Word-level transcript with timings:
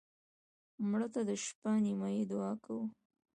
مړه 0.89 1.07
ته 1.13 1.21
د 1.29 1.31
شپه 1.45 1.71
نیمایي 1.85 2.23
دعا 2.31 2.51
کوو 2.63 2.85